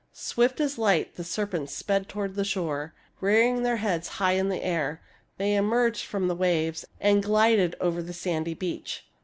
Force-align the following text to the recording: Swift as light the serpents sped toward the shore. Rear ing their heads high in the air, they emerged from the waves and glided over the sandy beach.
Swift 0.13 0.59
as 0.59 0.79
light 0.79 1.13
the 1.13 1.23
serpents 1.23 1.75
sped 1.75 2.09
toward 2.09 2.33
the 2.33 2.43
shore. 2.43 2.95
Rear 3.19 3.43
ing 3.43 3.61
their 3.61 3.77
heads 3.77 4.07
high 4.17 4.31
in 4.31 4.49
the 4.49 4.63
air, 4.65 4.99
they 5.37 5.53
emerged 5.55 6.05
from 6.07 6.27
the 6.27 6.33
waves 6.33 6.83
and 6.99 7.21
glided 7.21 7.75
over 7.79 8.01
the 8.01 8.11
sandy 8.11 8.55
beach. 8.55 9.05